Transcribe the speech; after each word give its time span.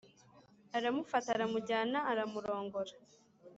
aramufata 0.77 1.27
aramujyana 1.33 1.99
aramurongora 2.11 2.93